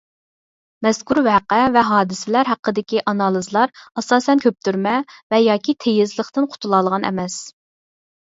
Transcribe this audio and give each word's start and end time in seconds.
مەزكۇر 0.85 1.19
ۋەقە 1.27 1.57
ۋە 1.75 1.83
ھادىسىلەر 1.89 2.49
ھەققىدىكى 2.51 3.03
ئانالىزلار 3.11 3.73
ئاساسەن 4.03 4.41
كۆپتۈرمە 4.45 4.95
ۋە 5.35 5.41
ياكى 5.43 5.75
تېيىزلىقتىن 5.85 6.49
قۇتۇلالىغان 6.55 7.07
ئەمەس. 7.11 7.37